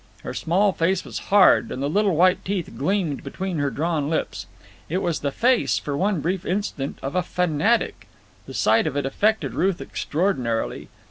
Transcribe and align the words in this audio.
Her 0.23 0.33
small 0.33 0.71
face 0.71 1.05
was 1.05 1.19
hard, 1.29 1.71
and 1.71 1.79
the 1.79 1.87
little 1.87 2.15
white 2.15 2.43
teeth 2.43 2.71
gleamed 2.75 3.23
between 3.23 3.59
her 3.59 3.69
drawn 3.69 4.09
lips. 4.09 4.47
It 4.89 4.97
was 4.97 5.19
the 5.19 5.29
face, 5.29 5.77
for 5.77 5.95
one 5.95 6.21
brief 6.21 6.43
instant, 6.43 6.97
of 7.03 7.13
a 7.13 7.21
fanatic. 7.21 8.07
The 8.47 8.55
sight 8.55 8.87
of 8.87 8.97
it 8.97 9.05
affected 9.05 9.53
Ruth 9.53 9.79
extraordinarily. 9.79 10.89